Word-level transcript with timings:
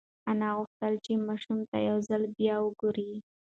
انا 0.29 0.47
غوښتل 0.57 0.93
چې 1.05 1.13
ماشوم 1.27 1.59
ته 1.69 1.77
یو 1.89 1.97
ځل 2.09 2.23
بیا 2.37 2.55
وگوري. 2.61 3.11